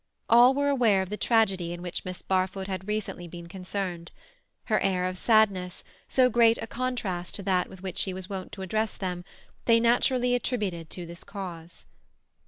All 0.27 0.55
were 0.55 0.69
aware 0.69 1.03
of 1.03 1.11
the 1.11 1.15
tragedy 1.15 1.71
in 1.73 1.83
which 1.83 2.03
Miss 2.05 2.23
Barfoot 2.23 2.65
had 2.67 2.87
recently 2.87 3.27
been 3.27 3.45
concerned; 3.45 4.11
her 4.63 4.79
air 4.79 5.05
of 5.05 5.15
sadness, 5.15 5.83
so 6.07 6.27
great 6.27 6.57
a 6.57 6.65
contrast 6.65 7.35
to 7.35 7.43
that 7.43 7.69
with 7.69 7.83
which 7.83 7.99
she 7.99 8.11
was 8.11 8.27
wont 8.27 8.51
to 8.53 8.63
address 8.63 8.97
them, 8.97 9.23
they 9.65 9.79
naturally 9.79 10.33
attributed 10.33 10.89
to 10.89 11.05
this 11.05 11.23
cause. 11.23 11.85